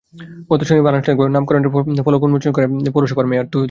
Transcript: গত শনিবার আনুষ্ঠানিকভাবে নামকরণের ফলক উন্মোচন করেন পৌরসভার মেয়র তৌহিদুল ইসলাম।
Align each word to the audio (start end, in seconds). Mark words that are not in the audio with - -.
গত 0.49 0.61
শনিবার 0.61 0.93
আনুষ্ঠানিকভাবে 0.93 1.33
নামকরণের 1.35 1.71
ফলক 2.05 2.21
উন্মোচন 2.23 2.51
করেন 2.55 2.69
পৌরসভার 2.95 3.25
মেয়র 3.25 3.45
তৌহিদুল 3.45 3.49
ইসলাম। 3.49 3.59